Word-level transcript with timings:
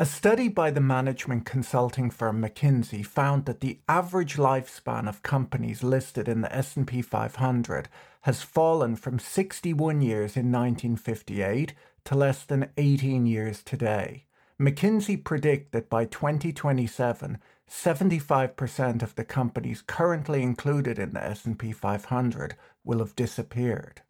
A 0.00 0.06
study 0.06 0.48
by 0.48 0.70
the 0.70 0.80
management 0.80 1.44
consulting 1.44 2.08
firm 2.08 2.40
McKinsey 2.40 3.04
found 3.04 3.44
that 3.44 3.60
the 3.60 3.80
average 3.86 4.36
lifespan 4.36 5.06
of 5.06 5.22
companies 5.22 5.82
listed 5.82 6.26
in 6.26 6.40
the 6.40 6.56
S&P 6.56 7.02
500 7.02 7.86
has 8.22 8.40
fallen 8.40 8.96
from 8.96 9.18
61 9.18 10.00
years 10.00 10.38
in 10.38 10.50
1958 10.50 11.74
to 12.06 12.14
less 12.14 12.44
than 12.44 12.70
18 12.78 13.26
years 13.26 13.62
today. 13.62 14.24
McKinsey 14.58 15.22
predict 15.22 15.72
that 15.72 15.90
by 15.90 16.06
2027, 16.06 17.36
75% 17.68 19.02
of 19.02 19.14
the 19.16 19.24
companies 19.24 19.82
currently 19.86 20.42
included 20.42 20.98
in 20.98 21.10
the 21.10 21.22
S&P 21.22 21.72
500 21.72 22.56
will 22.84 23.00
have 23.00 23.14
disappeared. 23.14 24.00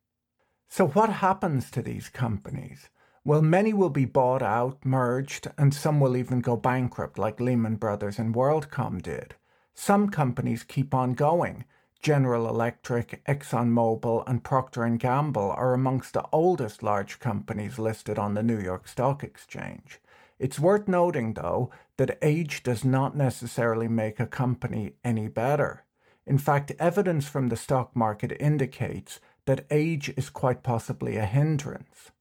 So 0.69 0.87
what 0.87 1.11
happens 1.11 1.69
to 1.73 1.83
these 1.83 2.09
companies? 2.09 2.91
Well, 3.23 3.43
many 3.43 3.75
will 3.75 3.91
be 3.91 4.07
bought 4.07 4.41
out, 4.41 4.79
merged, 4.83 5.47
and 5.59 5.75
some 5.75 6.01
will 6.01 6.17
even 6.17 6.41
go 6.41 6.57
bankrupt 6.57 7.19
like 7.19 7.39
Lehman 7.39 7.77
Brothers 7.77 8.19
and 8.19 8.35
WorldCom 8.35 9.03
did. 9.03 9.35
Some 9.75 10.09
companies 10.09 10.65
keep 10.65 10.95
on 10.95 11.13
going. 11.13 11.67
General 12.01 12.49
Electric, 12.49 13.23
ExxonMobil, 13.27 14.25
and 14.27 14.43
Procter 14.43 14.89
& 14.89 14.97
Gamble 14.97 15.51
are 15.51 15.75
amongst 15.75 16.15
the 16.15 16.25
oldest 16.33 16.83
large 16.83 17.19
companies 17.19 17.79
listed 17.79 18.19
on 18.19 18.33
the 18.33 18.43
New 18.43 18.59
York 18.59 18.89
Stock 18.89 19.23
Exchange. 19.23 20.01
It's 20.39 20.59
worth 20.59 20.89
noting, 20.89 21.35
though, 21.35 21.71
that 21.99 22.17
age 22.23 22.63
does 22.63 22.87
not 22.87 23.15
necessarily 23.15 23.87
make 23.87 24.19
a 24.19 24.27
company 24.27 24.95
any 25.05 25.29
better. 25.29 25.85
In 26.27 26.39
fact, 26.39 26.73
evidence 26.79 27.29
from 27.29 27.49
the 27.49 27.57
stock 27.57 27.95
market 27.95 28.35
indicates 28.41 29.21
that 29.45 29.67
age 29.71 30.11
is 30.17 30.31
quite 30.31 30.63
possibly 30.63 31.19
a 31.19 31.27
hindrance. 31.27 32.13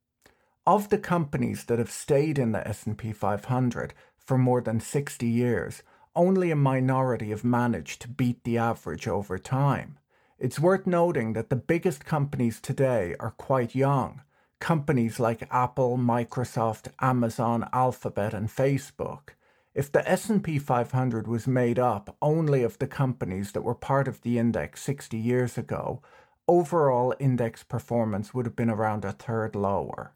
Of 0.69 0.89
the 0.89 0.99
companies 0.99 1.63
that 1.63 1.79
have 1.79 1.89
stayed 1.89 2.37
in 2.37 2.51
the 2.51 2.67
S&P 2.67 3.11
500 3.11 3.91
for 4.19 4.37
more 4.37 4.61
than 4.61 4.79
60 4.79 5.25
years, 5.25 5.81
only 6.15 6.51
a 6.51 6.55
minority 6.55 7.31
have 7.31 7.43
managed 7.43 8.03
to 8.03 8.07
beat 8.07 8.43
the 8.43 8.59
average 8.59 9.07
over 9.07 9.39
time. 9.39 9.97
It's 10.37 10.59
worth 10.59 10.85
noting 10.85 11.33
that 11.33 11.49
the 11.49 11.55
biggest 11.55 12.05
companies 12.05 12.61
today 12.61 13.15
are 13.19 13.31
quite 13.31 13.73
young. 13.73 14.21
Companies 14.59 15.19
like 15.19 15.47
Apple, 15.49 15.97
Microsoft, 15.97 16.89
Amazon, 17.01 17.67
Alphabet 17.73 18.35
and 18.35 18.47
Facebook. 18.47 19.29
If 19.73 19.91
the 19.91 20.07
S&P 20.07 20.59
500 20.59 21.27
was 21.27 21.47
made 21.47 21.79
up 21.79 22.15
only 22.21 22.61
of 22.61 22.77
the 22.77 22.85
companies 22.85 23.53
that 23.53 23.63
were 23.63 23.73
part 23.73 24.07
of 24.07 24.21
the 24.21 24.37
index 24.37 24.83
60 24.83 25.17
years 25.17 25.57
ago, 25.57 26.03
overall 26.47 27.15
index 27.17 27.63
performance 27.63 28.35
would 28.35 28.45
have 28.45 28.55
been 28.55 28.69
around 28.69 29.03
a 29.03 29.11
third 29.11 29.55
lower. 29.55 30.13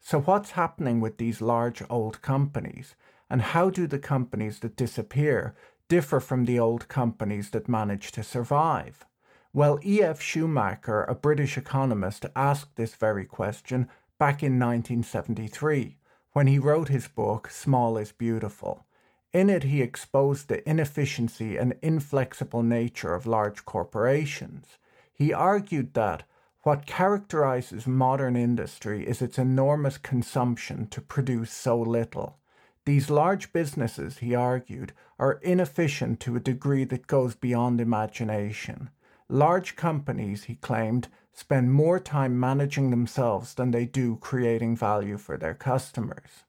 So, 0.00 0.20
what's 0.20 0.52
happening 0.52 1.00
with 1.00 1.18
these 1.18 1.40
large 1.40 1.82
old 1.90 2.22
companies? 2.22 2.94
And 3.30 3.42
how 3.42 3.70
do 3.70 3.86
the 3.86 3.98
companies 3.98 4.60
that 4.60 4.76
disappear 4.76 5.54
differ 5.88 6.20
from 6.20 6.44
the 6.44 6.58
old 6.58 6.88
companies 6.88 7.50
that 7.50 7.68
manage 7.68 8.12
to 8.12 8.22
survive? 8.22 9.04
Well, 9.52 9.78
E.F. 9.84 10.20
Schumacher, 10.20 11.04
a 11.04 11.14
British 11.14 11.58
economist, 11.58 12.26
asked 12.36 12.76
this 12.76 12.94
very 12.94 13.24
question 13.24 13.88
back 14.18 14.42
in 14.42 14.58
1973 14.58 15.96
when 16.32 16.46
he 16.46 16.58
wrote 16.58 16.88
his 16.88 17.08
book, 17.08 17.50
Small 17.50 17.96
is 17.96 18.12
Beautiful. 18.12 18.86
In 19.32 19.50
it, 19.50 19.64
he 19.64 19.82
exposed 19.82 20.48
the 20.48 20.68
inefficiency 20.68 21.56
and 21.56 21.74
inflexible 21.82 22.62
nature 22.62 23.14
of 23.14 23.26
large 23.26 23.64
corporations. 23.64 24.78
He 25.12 25.32
argued 25.32 25.94
that 25.94 26.22
what 26.68 26.84
characterizes 26.84 27.86
modern 27.86 28.36
industry 28.36 29.08
is 29.08 29.22
its 29.22 29.38
enormous 29.38 29.96
consumption 29.96 30.86
to 30.86 31.00
produce 31.00 31.50
so 31.50 31.80
little. 31.80 32.36
These 32.84 33.08
large 33.08 33.54
businesses, 33.54 34.18
he 34.18 34.34
argued, 34.34 34.92
are 35.18 35.40
inefficient 35.40 36.20
to 36.20 36.36
a 36.36 36.40
degree 36.40 36.84
that 36.84 37.06
goes 37.06 37.34
beyond 37.34 37.80
imagination. 37.80 38.90
Large 39.30 39.76
companies, 39.76 40.44
he 40.44 40.56
claimed, 40.56 41.08
spend 41.32 41.72
more 41.72 41.98
time 41.98 42.38
managing 42.38 42.90
themselves 42.90 43.54
than 43.54 43.70
they 43.70 43.86
do 43.86 44.16
creating 44.16 44.76
value 44.76 45.16
for 45.16 45.38
their 45.38 45.54
customers. 45.54 46.44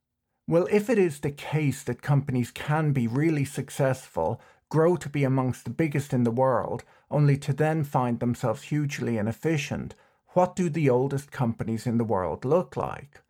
Well, 0.50 0.68
if 0.70 0.90
it 0.90 0.98
is 0.98 1.22
the 1.22 1.32
case 1.32 1.82
that 1.84 2.02
companies 2.02 2.52
can 2.52 2.92
be 2.92 3.08
really 3.08 3.46
successful, 3.46 4.42
grow 4.68 4.98
to 4.98 5.08
be 5.08 5.24
amongst 5.24 5.64
the 5.64 5.70
biggest 5.70 6.12
in 6.12 6.26
the 6.26 6.30
world, 6.30 6.84
only 7.10 7.38
to 7.38 7.54
then 7.54 7.86
find 7.86 8.20
themselves 8.20 8.64
hugely 8.64 9.18
inefficient, 9.18 9.96
what 10.34 10.56
do 10.56 10.70
the 10.70 10.90
oldest 10.90 11.32
companies 11.32 11.88
in 11.88 11.98
the 11.98 12.04
world 12.04 12.46
look 12.46 12.78
like? 12.78 13.22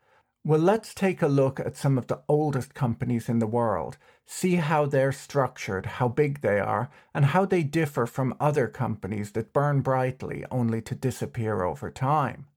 Well, 0.43 0.59
let's 0.59 0.93
take 0.93 1.21
a 1.21 1.27
look 1.27 1.59
at 1.59 1.77
some 1.77 1.97
of 1.97 2.07
the 2.07 2.21
oldest 2.27 2.73
companies 2.73 3.29
in 3.29 3.39
the 3.39 3.47
world, 3.47 3.97
see 4.25 4.55
how 4.55 4.85
they're 4.85 5.11
structured, 5.11 5.85
how 5.85 6.07
big 6.07 6.41
they 6.41 6.59
are, 6.59 6.89
and 7.13 7.25
how 7.25 7.45
they 7.45 7.63
differ 7.63 8.05
from 8.05 8.35
other 8.39 8.67
companies 8.67 9.31
that 9.31 9.53
burn 9.53 9.81
brightly 9.81 10.45
only 10.51 10.81
to 10.81 10.95
disappear 10.95 11.63
over 11.63 11.89
time. 11.89 12.47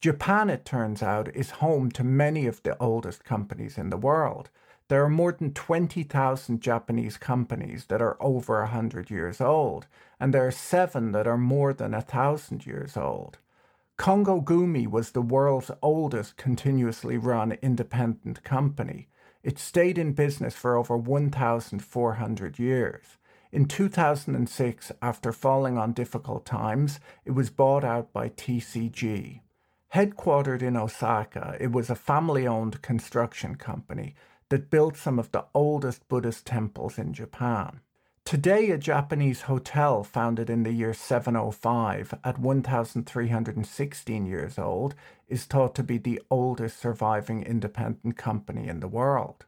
Japan, 0.00 0.50
it 0.50 0.64
turns 0.64 1.02
out, 1.02 1.34
is 1.34 1.50
home 1.50 1.90
to 1.92 2.04
many 2.04 2.46
of 2.46 2.62
the 2.62 2.76
oldest 2.78 3.24
companies 3.24 3.76
in 3.76 3.90
the 3.90 3.96
world. 3.96 4.50
There 4.88 5.04
are 5.04 5.10
more 5.10 5.32
than 5.32 5.52
20,000 5.52 6.60
Japanese 6.60 7.16
companies 7.16 7.86
that 7.86 8.02
are 8.02 8.16
over 8.20 8.60
100 8.60 9.10
years 9.10 9.40
old, 9.40 9.86
and 10.18 10.32
there 10.32 10.46
are 10.46 10.50
seven 10.52 11.12
that 11.12 11.26
are 11.26 11.38
more 11.38 11.72
than 11.72 11.92
1,000 11.92 12.66
years 12.66 12.96
old. 12.96 13.38
Kongo 14.00 14.40
Gumi 14.40 14.86
was 14.86 15.10
the 15.10 15.20
world's 15.20 15.70
oldest 15.82 16.38
continuously 16.38 17.18
run 17.18 17.58
independent 17.60 18.42
company. 18.42 19.08
It 19.42 19.58
stayed 19.58 19.98
in 19.98 20.14
business 20.14 20.54
for 20.54 20.78
over 20.78 20.96
1,400 20.96 22.58
years. 22.58 23.18
In 23.52 23.66
2006, 23.66 24.92
after 25.02 25.32
falling 25.32 25.76
on 25.76 25.92
difficult 25.92 26.46
times, 26.46 26.98
it 27.26 27.32
was 27.32 27.50
bought 27.50 27.84
out 27.84 28.10
by 28.10 28.30
TCG. 28.30 29.42
Headquartered 29.92 30.62
in 30.62 30.78
Osaka, 30.78 31.58
it 31.60 31.70
was 31.70 31.90
a 31.90 31.94
family 31.94 32.46
owned 32.46 32.80
construction 32.80 33.56
company 33.56 34.14
that 34.48 34.70
built 34.70 34.96
some 34.96 35.18
of 35.18 35.30
the 35.30 35.44
oldest 35.52 36.08
Buddhist 36.08 36.46
temples 36.46 36.96
in 36.96 37.12
Japan. 37.12 37.80
Today, 38.24 38.70
a 38.70 38.78
Japanese 38.78 39.42
hotel 39.42 40.04
founded 40.04 40.48
in 40.48 40.62
the 40.62 40.72
year 40.72 40.94
705 40.94 42.14
at 42.22 42.38
1316 42.38 44.26
years 44.26 44.58
old 44.58 44.94
is 45.28 45.44
thought 45.44 45.74
to 45.74 45.82
be 45.82 45.98
the 45.98 46.22
oldest 46.30 46.78
surviving 46.78 47.42
independent 47.42 48.16
company 48.16 48.68
in 48.68 48.78
the 48.78 48.86
world. 48.86 49.46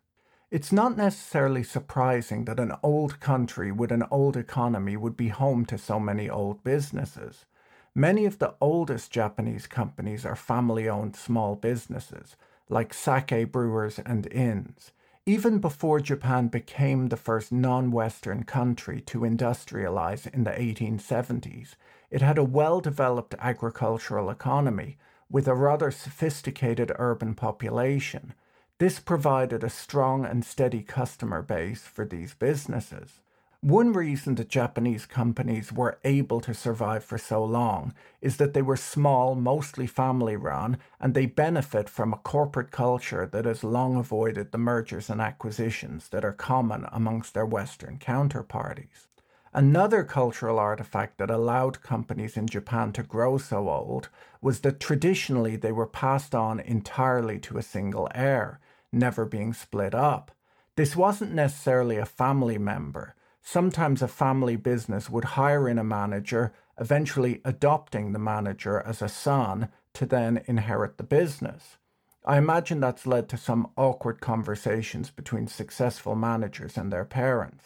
It's 0.51 0.73
not 0.73 0.97
necessarily 0.97 1.63
surprising 1.63 2.45
that 2.47 2.59
an 2.61 2.73
old 2.83 3.21
country 3.21 3.71
with 3.71 3.93
an 3.93 4.05
old 4.11 4.37
economy 4.37 4.97
would 4.97 5.17
be 5.17 5.29
home 5.29 5.65
to 5.67 5.79
so 5.79 6.01
many 6.01 6.29
old 6.29 6.65
businesses. 6.65 7.47
Many 7.95 8.25
of 8.25 8.39
the 8.39 8.55
oldest 8.61 9.11
Japanese 9.11 9.67
companies 9.67 10.27
are 10.27 10.37
family 10.37 10.89
owned 10.89 11.15
small 11.15 11.55
businesses, 11.57 12.37
like 12.69 12.93
sake 12.93 13.53
brewers 13.53 13.99
and 14.05 14.27
inns. 14.33 14.91
Even 15.25 15.61
before 15.61 16.01
Japan 16.01 16.49
became 16.49 17.09
the 17.09 17.17
first 17.17 17.53
non 17.53 17.93
Western 17.93 18.43
country 18.43 19.01
to 19.03 19.21
industrialize 19.21 20.27
in 20.35 20.43
the 20.43 20.51
1870s, 20.51 21.77
it 22.11 22.21
had 22.21 22.39
a 22.39 22.45
well 22.45 22.81
developed 22.81 23.37
agricultural 23.39 24.31
economy 24.31 24.99
with 25.31 25.47
a 25.47 25.55
rather 25.55 25.93
sophisticated 25.93 26.91
urban 26.99 27.37
population. 27.37 28.35
This 28.79 28.99
provided 28.99 29.63
a 29.63 29.71
strong 29.71 30.25
and 30.25 30.45
steady 30.45 30.83
customer 30.83 31.41
base 31.41 31.83
for 31.83 32.05
these 32.05 32.35
businesses. 32.35 33.21
One 33.65 33.93
reason 33.93 34.35
that 34.35 34.49
Japanese 34.49 35.07
companies 35.07 35.73
were 35.73 36.01
able 36.03 36.41
to 36.41 36.53
survive 36.53 37.05
for 37.05 37.17
so 37.17 37.45
long 37.45 37.95
is 38.21 38.39
that 38.39 38.55
they 38.55 38.63
were 38.63 38.77
small, 38.77 39.37
mostly 39.37 39.87
family 39.87 40.35
run, 40.35 40.79
and 41.01 41.15
they 41.15 41.27
benefit 41.27 41.89
from 41.89 42.13
a 42.13 42.17
corporate 42.17 42.73
culture 42.73 43.25
that 43.25 43.45
has 43.45 43.63
long 43.63 43.95
avoided 43.95 44.51
the 44.51 44.59
mergers 44.59 45.09
and 45.09 45.21
acquisitions 45.21 46.09
that 46.09 46.25
are 46.25 46.33
common 46.33 46.87
amongst 46.91 47.35
their 47.35 47.47
Western 47.47 47.99
counterparties. 47.99 49.07
Another 49.55 50.03
cultural 50.03 50.59
artifact 50.59 51.19
that 51.19 51.31
allowed 51.31 51.83
companies 51.83 52.37
in 52.37 52.49
Japan 52.49 52.91
to 52.95 53.05
grow 53.05 53.39
so 53.39 53.69
old 53.69 54.09
was 54.41 54.63
that 54.63 54.81
traditionally 54.81 55.55
they 55.55 55.71
were 55.71 55.87
passed 55.87 56.35
on 56.35 56.59
entirely 56.59 57.39
to 57.39 57.59
a 57.59 57.63
single 57.63 58.09
heir, 58.13 58.59
never 58.91 59.25
being 59.25 59.53
split 59.53 59.95
up. 59.95 60.33
This 60.75 60.97
wasn't 60.97 61.33
necessarily 61.33 61.99
a 61.99 62.05
family 62.05 62.59
member. 62.59 63.15
Sometimes 63.43 64.01
a 64.01 64.09
family 64.09 64.57
business 64.57 65.11
would 65.11 65.25
hire 65.25 65.69
in 65.69 65.79
a 65.79 65.85
manager, 65.85 66.53
eventually 66.79 67.41
adopting 67.45 68.13
the 68.13 68.19
manager 68.19 68.81
as 68.81 69.03
a 69.03 69.09
son 69.09 69.69
to 69.95 70.07
then 70.07 70.43
inherit 70.47 70.97
the 70.97 71.05
business. 71.05 71.77
I 72.25 72.39
imagine 72.39 72.79
that's 72.79 73.07
led 73.07 73.29
to 73.31 73.37
some 73.37 73.71
awkward 73.77 74.21
conversations 74.21 75.11
between 75.11 75.49
successful 75.49 76.15
managers 76.15 76.77
and 76.77 76.93
their 76.93 77.05
parents. 77.05 77.65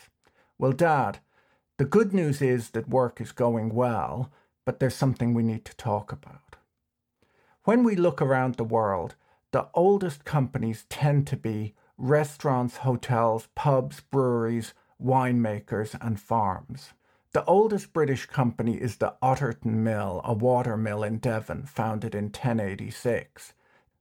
Well, 0.59 0.73
Dad, 0.73 1.19
the 1.77 1.85
good 1.85 2.15
news 2.15 2.41
is 2.41 2.71
that 2.71 2.89
work 2.89 3.21
is 3.21 3.33
going 3.33 3.75
well, 3.75 4.33
but 4.65 4.81
there's 4.81 4.95
something 4.95 5.35
we 5.35 5.43
need 5.43 5.67
to 5.67 5.77
talk 5.77 6.11
about. 6.11 6.57
When 7.65 7.85
we 7.85 7.97
look 7.97 8.23
around 8.23 8.55
the 8.55 8.65
world, 8.65 9.15
the 9.53 9.69
oldest 9.75 10.25
companies 10.25 10.87
tend 10.89 11.27
to 11.27 11.37
be 11.37 11.75
restaurants, 11.99 12.79
hotels, 12.79 13.49
pubs, 13.55 14.01
breweries, 14.01 14.73
winemakers, 15.03 15.97
and 16.01 16.21
farms. 16.21 16.93
The 17.33 17.45
oldest 17.45 17.93
British 17.93 18.27
company 18.27 18.77
is 18.77 18.97
the 18.97 19.15
Otterton 19.23 19.75
Mill, 19.75 20.21
a 20.25 20.33
water 20.33 20.77
mill 20.77 21.03
in 21.03 21.19
Devon, 21.19 21.65
founded 21.65 22.15
in 22.15 22.27
1086. 22.27 23.53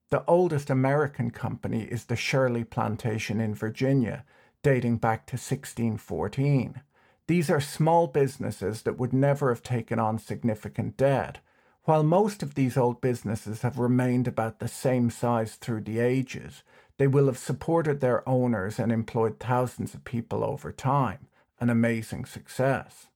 The 0.09 0.23
oldest 0.25 0.69
American 0.69 1.31
company 1.31 1.83
is 1.83 2.05
the 2.05 2.15
Shirley 2.15 2.63
Plantation 2.63 3.41
in 3.41 3.53
Virginia, 3.53 4.23
dating 4.63 4.97
back 4.97 5.25
to 5.27 5.33
1614. 5.33 6.81
These 7.27 7.49
are 7.49 7.59
small 7.59 8.07
businesses 8.07 8.83
that 8.83 8.97
would 8.97 9.11
never 9.11 9.49
have 9.49 9.63
taken 9.63 9.99
on 9.99 10.19
significant 10.19 10.95
debt. 10.95 11.39
While 11.85 12.03
most 12.03 12.41
of 12.41 12.55
these 12.55 12.77
old 12.77 13.01
businesses 13.01 13.61
have 13.61 13.77
remained 13.77 14.27
about 14.27 14.59
the 14.59 14.67
same 14.67 15.09
size 15.09 15.55
through 15.55 15.81
the 15.81 15.99
ages, 15.99 16.63
they 16.97 17.07
will 17.07 17.25
have 17.25 17.37
supported 17.37 17.99
their 17.99 18.27
owners 18.27 18.79
and 18.79 18.91
employed 18.91 19.39
thousands 19.39 19.93
of 19.93 20.03
people 20.05 20.43
over 20.43 20.71
time, 20.71 21.27
an 21.59 21.69
amazing 21.69 22.25
success. 22.25 23.07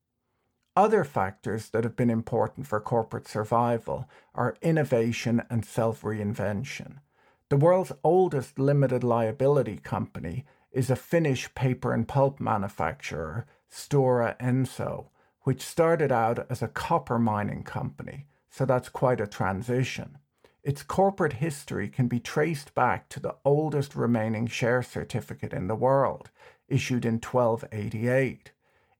Other 0.76 1.04
factors 1.04 1.70
that 1.70 1.84
have 1.84 1.96
been 1.96 2.10
important 2.10 2.68
for 2.68 2.80
corporate 2.80 3.28
survival 3.28 4.08
are 4.36 4.58
innovation 4.62 5.42
and 5.50 5.66
self 5.66 6.02
reinvention. 6.04 7.00
The 7.50 7.58
world's 7.58 7.92
oldest 8.04 8.60
limited 8.60 9.04
liability 9.04 9.78
company 9.78 10.46
is 10.72 10.90
a 10.90 10.96
Finnish 10.96 11.54
paper 11.56 11.94
and 11.94 12.08
pulp 12.08 12.40
manufacturer, 12.40 13.46
Stora 13.72 14.38
Enso, 14.40 15.08
which 15.42 15.62
started 15.62 16.12
out 16.12 16.46
as 16.50 16.62
a 16.62 16.68
copper 16.68 17.18
mining 17.18 17.64
company, 17.64 18.28
so 18.50 18.66
that's 18.66 18.90
quite 18.90 19.20
a 19.20 19.28
transition. 19.28 20.18
Its 20.64 20.84
corporate 20.84 21.34
history 21.34 21.88
can 21.88 22.08
be 22.08 22.20
traced 22.20 22.76
back 22.76 23.08
to 23.10 23.20
the 23.20 23.36
oldest 23.46 23.96
remaining 23.96 24.46
share 24.46 24.84
certificate 24.84 25.54
in 25.54 25.68
the 25.68 25.76
world, 25.76 26.30
issued 26.68 27.06
in 27.06 27.16
1288. 27.16 28.52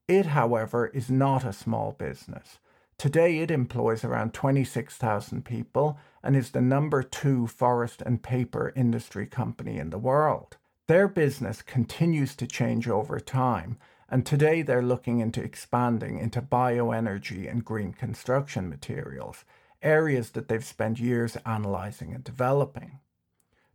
It, 0.08 0.28
however, 0.28 0.88
is 0.88 1.10
not 1.10 1.44
a 1.44 1.54
small 1.54 1.92
business. 1.92 2.60
Today, 2.98 3.40
it 3.40 3.52
employs 3.52 4.04
around 4.04 4.34
26,000 4.34 5.46
people 5.46 5.98
and 6.24 6.36
is 6.36 6.52
the 6.52 6.62
number 6.62 7.04
two 7.04 7.48
forest 7.48 8.02
and 8.06 8.24
paper 8.24 8.74
industry 8.76 9.26
company 9.26 9.78
in 9.78 9.90
the 9.90 9.98
world. 9.98 10.58
Their 10.88 11.08
business 11.08 11.62
continues 11.62 12.36
to 12.38 12.48
change 12.48 12.88
over 12.90 13.20
time, 13.20 13.78
and 14.10 14.26
today 14.26 14.64
they're 14.64 14.82
looking 14.82 15.20
into 15.20 15.44
expanding 15.44 16.18
into 16.18 16.42
bioenergy 16.42 17.50
and 17.50 17.64
green 17.64 17.94
construction 17.94 18.68
materials, 18.68 19.46
areas 19.82 20.32
that 20.32 20.48
they've 20.48 20.66
spent 20.66 21.00
years 21.00 21.38
analyzing 21.46 22.14
and 22.14 22.24
developing. 22.24 23.00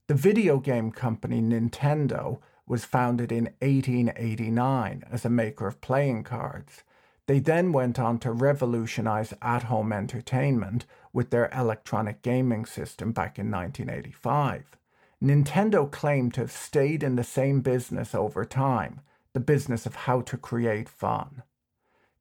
The 0.06 0.15
video 0.15 0.59
game 0.59 0.91
company 0.91 1.41
Nintendo 1.41 2.41
was 2.67 2.85
founded 2.85 3.33
in 3.33 3.45
1889 3.61 5.05
as 5.11 5.25
a 5.25 5.31
maker 5.31 5.67
of 5.67 5.81
playing 5.81 6.25
cards. 6.25 6.83
They 7.27 7.39
then 7.39 7.73
went 7.73 7.99
on 7.99 8.19
to 8.19 8.33
revolutionize 8.33 9.33
at 9.41 9.65
home 9.65 9.93
entertainment 9.93 10.85
with 11.12 11.31
their 11.31 11.49
electronic 11.55 12.23
gaming 12.23 12.67
system 12.67 13.12
back 13.12 13.39
in 13.39 13.51
1985. 13.51 14.77
Nintendo 15.23 15.91
claimed 15.91 16.35
to 16.35 16.43
have 16.43 16.53
stayed 16.53 17.03
in 17.03 17.17
the 17.17 17.25
same 17.25 17.62
business 17.62 18.15
over 18.15 18.45
time, 18.45 19.01
the 19.33 19.41
business 19.41 19.87
of 19.87 19.95
how 19.95 20.21
to 20.21 20.37
create 20.37 20.89
fun. 20.89 21.43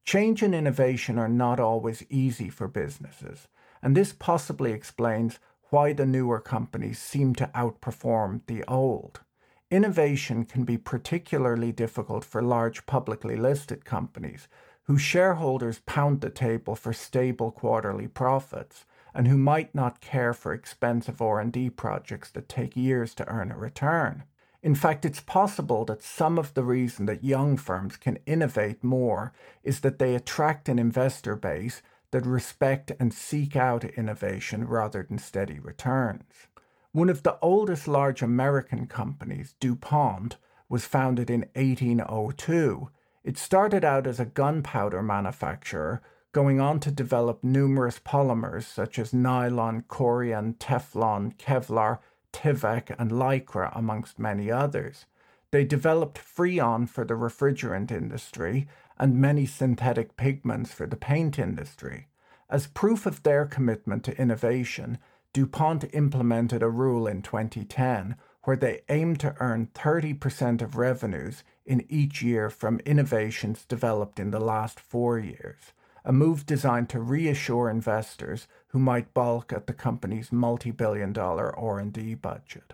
Change 0.06 0.42
and 0.42 0.56
innovation 0.56 1.18
are 1.18 1.28
not 1.28 1.60
always 1.60 2.06
easy 2.10 2.50
for 2.50 2.68
businesses, 2.68 3.48
and 3.84 3.96
this 3.96 4.14
possibly 4.14 4.72
explains 4.72 5.40
why 5.70 5.94
the 5.94 6.06
newer 6.06 6.40
companies 6.40 6.98
seem 6.98 7.36
to 7.36 7.52
outperform 7.54 8.42
the 8.48 8.64
old. 8.68 9.20
Innovation 9.70 10.46
can 10.46 10.64
be 10.64 10.78
particularly 10.78 11.72
difficult 11.72 12.24
for 12.24 12.42
large 12.42 12.86
publicly 12.86 13.36
listed 13.36 13.84
companies 13.84 14.48
whose 14.84 15.02
shareholders 15.02 15.82
pound 15.86 16.22
the 16.22 16.30
table 16.30 16.76
for 16.76 16.94
stable 16.94 17.52
quarterly 17.52 18.08
profits 18.08 18.86
and 19.14 19.28
who 19.28 19.38
might 19.38 19.74
not 19.74 20.02
care 20.02 20.34
for 20.34 20.54
expensive 20.54 21.22
R&D 21.22 21.70
projects 21.72 22.30
that 22.32 22.50
take 22.50 22.76
years 22.76 23.14
to 23.16 23.28
earn 23.28 23.52
a 23.52 23.58
return. 23.58 24.24
In 24.62 24.76
fact, 24.76 25.06
it's 25.06 25.20
possible 25.20 25.84
that 25.86 26.02
some 26.02 26.40
of 26.40 26.54
the 26.54 26.64
reason 26.64 27.06
that 27.08 27.24
young 27.24 27.58
firms 27.58 27.98
can 27.98 28.18
innovate 28.26 28.84
more 28.84 29.34
is 29.64 29.82
that 29.82 30.00
they 30.00 30.16
attract 30.16 30.70
an 30.70 30.80
investor 30.80 31.36
base 31.36 31.82
that 32.14 32.26
respect 32.26 32.92
and 33.00 33.14
seek 33.14 33.56
out 33.56 33.84
innovation 33.84 34.68
rather 34.68 35.04
than 35.04 35.18
steady 35.18 35.60
returns. 35.60 36.48
One 36.94 37.10
of 37.10 37.24
the 37.24 37.40
oldest 37.42 37.88
large 37.88 38.22
American 38.22 38.86
companies, 38.86 39.56
DuPont, 39.60 40.38
was 40.70 40.86
founded 40.86 41.32
in 41.32 41.42
1802. 41.56 42.90
It 43.24 43.38
started 43.38 43.84
out 43.84 44.06
as 44.06 44.20
a 44.20 44.26
gunpowder 44.26 45.02
manufacturer, 45.02 46.02
going 46.34 46.62
on 46.62 46.80
to 46.82 46.92
develop 46.92 47.44
numerous 47.44 48.00
polymers 48.00 48.64
such 48.64 49.00
as 49.00 49.12
nylon, 49.12 49.84
corian, 49.90 50.56
Teflon, 50.58 51.36
Kevlar, 51.38 51.98
Tyvek, 52.32 52.96
and 53.00 53.12
Lycra, 53.12 53.72
amongst 53.76 54.20
many 54.20 54.52
others. 54.52 55.08
They 55.50 55.64
developed 55.64 56.20
Freon 56.20 56.88
for 56.88 57.06
the 57.06 57.14
refrigerant 57.14 57.92
industry 57.92 58.68
and 58.98 59.16
many 59.16 59.46
synthetic 59.46 60.16
pigments 60.18 60.72
for 60.72 60.86
the 60.86 60.96
paint 60.96 61.40
industry. 61.40 62.08
As 62.50 62.68
proof 62.68 63.06
of 63.06 63.24
their 63.24 63.46
commitment 63.46 64.04
to 64.06 64.22
innovation, 64.22 64.98
DuPont 65.34 65.86
implemented 65.94 66.62
a 66.62 66.70
rule 66.70 67.08
in 67.08 67.22
2010 67.22 68.16
where 68.44 68.56
they 68.56 68.82
aimed 68.90 69.20
to 69.22 69.36
earn 69.40 69.68
30% 69.74 70.62
of 70.62 70.76
revenues 70.76 71.44
in 71.66 71.86
each 71.90 72.22
year 72.22 72.50
from 72.50 72.80
innovations 72.80 73.66
developed 73.66 74.20
in 74.20 74.32
the 74.32 74.40
last 74.40 74.80
four 74.80 75.18
years, 75.18 75.74
a 76.04 76.12
move 76.12 76.46
designed 76.46 76.90
to 76.90 77.00
reassure 77.00 77.70
investors 77.70 78.48
who 78.68 78.80
might 78.80 79.14
balk 79.14 79.54
at 79.54 79.66
the 79.66 79.74
company's 79.74 80.32
multi-billion 80.32 81.14
dollar 81.14 81.58
R&D 81.58 82.16
budget. 82.16 82.74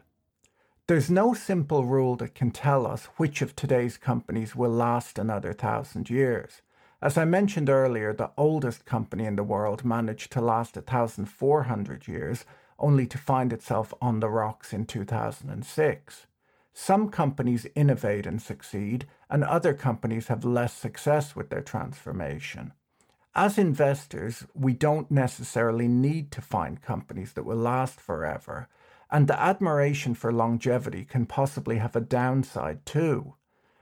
There's 0.90 1.12
no 1.12 1.36
simple 1.36 1.86
rule 1.86 2.16
that 2.16 2.34
can 2.34 2.50
tell 2.50 2.88
us 2.88 3.06
which 3.18 3.44
of 3.44 3.56
today's 3.56 3.96
companies 3.96 4.56
will 4.56 4.72
last 4.72 5.20
another 5.20 5.54
thousand 5.54 6.10
years. 6.10 6.64
As 7.00 7.16
I 7.16 7.26
mentioned 7.26 7.70
earlier, 7.70 8.12
the 8.12 8.32
oldest 8.36 8.86
company 8.86 9.26
in 9.26 9.36
the 9.36 9.44
world 9.44 9.86
managed 9.86 10.32
to 10.32 10.42
last 10.42 10.76
1,400 10.78 12.08
years, 12.08 12.44
only 12.80 13.06
to 13.06 13.20
find 13.20 13.54
itself 13.54 13.94
on 14.02 14.20
the 14.20 14.30
rocks 14.30 14.74
in 14.74 14.88
2006. 14.88 16.26
Some 16.74 17.10
companies 17.10 17.68
innovate 17.76 18.26
and 18.26 18.42
succeed, 18.42 19.06
and 19.30 19.44
other 19.44 19.76
companies 19.76 20.26
have 20.26 20.44
less 20.44 20.74
success 20.74 21.36
with 21.36 21.52
their 21.52 21.62
transformation. 21.62 22.74
As 23.36 23.60
investors, 23.60 24.48
we 24.56 24.74
don't 24.74 25.12
necessarily 25.12 25.88
need 25.88 26.32
to 26.32 26.42
find 26.42 26.82
companies 26.82 27.34
that 27.34 27.46
will 27.46 27.58
last 27.58 28.02
forever, 28.02 28.68
and 29.12 29.28
the 29.28 29.40
admiration 29.40 30.14
for 30.14 30.32
longevity 30.32 31.06
can 31.06 31.26
possibly 31.26 31.78
have 31.78 31.96
a 31.96 32.02
downside 32.02 32.86
too. 32.86 33.36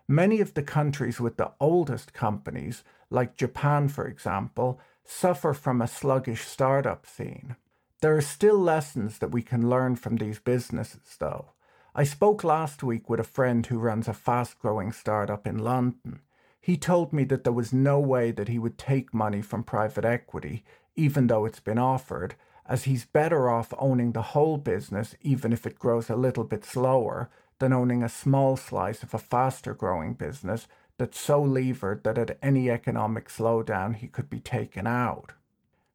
Many 0.08 0.40
of 0.40 0.54
the 0.54 0.64
countries 0.64 1.20
with 1.20 1.38
the 1.38 1.52
oldest 1.60 2.14
companies 2.14 2.84
like 3.10 3.36
Japan, 3.36 3.90
for 3.90 4.08
example, 4.08 4.80
suffer 5.04 5.54
from 5.54 5.82
a 5.82 5.88
sluggish 5.88 6.46
startup 6.46 7.06
scene. 7.06 7.56
There 8.02 8.16
are 8.16 8.22
still 8.22 8.58
lessons 8.58 9.18
that 9.20 9.32
we 9.32 9.42
can 9.42 9.70
learn 9.70 9.96
from 9.96 10.18
these 10.18 10.40
businesses, 10.40 11.18
though. 11.20 11.52
I 11.96 12.04
spoke 12.04 12.44
last 12.44 12.84
week 12.84 13.10
with 13.10 13.20
a 13.20 13.24
friend 13.24 13.66
who 13.66 13.80
runs 13.80 14.08
a 14.08 14.14
fast 14.14 14.60
growing 14.60 14.92
startup 14.92 15.48
in 15.48 15.58
London. 15.58 16.22
He 16.62 16.78
told 16.78 17.12
me 17.12 17.24
that 17.26 17.44
there 17.44 17.54
was 17.54 17.74
no 17.74 18.00
way 18.00 18.32
that 18.32 18.50
he 18.50 18.60
would 18.60 18.78
take 18.78 19.14
money 19.14 19.42
from 19.42 19.64
private 19.64 20.06
equity, 20.06 20.64
even 20.96 21.28
though 21.28 21.46
it's 21.46 21.60
been 21.60 21.80
offered, 21.80 22.36
as 22.68 22.84
he's 22.84 23.06
better 23.06 23.50
off 23.50 23.74
owning 23.78 24.12
the 24.12 24.22
whole 24.22 24.58
business, 24.58 25.16
even 25.22 25.54
if 25.54 25.66
it 25.66 25.80
grows 25.80 26.10
a 26.10 26.16
little 26.16 26.44
bit 26.44 26.66
slower, 26.66 27.30
than 27.60 27.74
owning 27.74 28.04
a 28.04 28.10
small 28.10 28.56
slice 28.56 29.04
of 29.04 29.14
a 29.14 29.20
faster 29.20 29.74
growing 29.74 30.14
business 30.14 30.68
that's 30.98 31.20
so 31.20 31.42
levered 31.42 32.04
that 32.04 32.18
at 32.18 32.38
any 32.42 32.70
economic 32.70 33.30
slowdown 33.30 33.96
he 33.96 34.08
could 34.08 34.30
be 34.30 34.40
taken 34.40 34.86
out. 34.88 35.34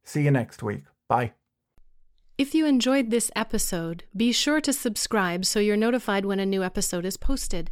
See 0.05 0.23
you 0.23 0.31
next 0.31 0.63
week. 0.63 0.85
Bye. 1.09 1.33
If 2.39 2.55
you 2.55 2.67
enjoyed 2.67 3.11
this 3.11 3.31
episode, 3.37 4.05
be 4.17 4.33
sure 4.33 4.61
to 4.63 4.73
subscribe 4.73 5.45
so 5.45 5.61
you're 5.61 5.77
notified 5.77 6.25
when 6.25 6.41
a 6.41 6.47
new 6.47 6.65
episode 6.65 7.05
is 7.05 7.17
posted. 7.17 7.71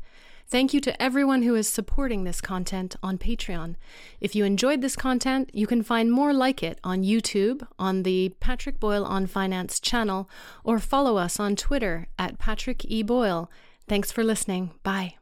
Thank 0.50 0.74
you 0.74 0.80
to 0.80 1.00
everyone 1.00 1.42
who 1.42 1.54
is 1.54 1.68
supporting 1.68 2.24
this 2.24 2.40
content 2.40 2.96
on 3.04 3.18
Patreon. 3.18 3.76
If 4.20 4.34
you 4.34 4.44
enjoyed 4.44 4.80
this 4.80 4.96
content, 4.96 5.48
you 5.52 5.64
can 5.68 5.84
find 5.84 6.10
more 6.10 6.32
like 6.34 6.60
it 6.60 6.80
on 6.82 7.04
YouTube, 7.04 7.64
on 7.78 8.02
the 8.02 8.30
Patrick 8.40 8.80
Boyle 8.80 9.04
on 9.04 9.28
Finance 9.28 9.78
channel, 9.78 10.28
or 10.64 10.80
follow 10.80 11.18
us 11.18 11.38
on 11.38 11.54
Twitter 11.54 12.08
at 12.18 12.40
Patrick 12.40 12.84
E. 12.84 13.04
Boyle. 13.04 13.48
Thanks 13.86 14.10
for 14.10 14.24
listening. 14.24 14.72
Bye. 14.82 15.19